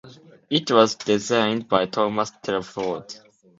It 0.49 0.71
was 0.71 0.95
designed 0.95 1.67
by 1.69 1.85
Thomas 1.85 2.31
Telford. 2.41 3.13